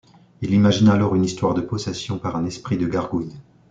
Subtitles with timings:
[0.41, 3.35] Il imagine alors une histoire de possession par un esprit de gargouille.